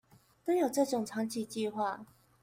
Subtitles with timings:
[0.43, 2.05] 都有這種長期計畫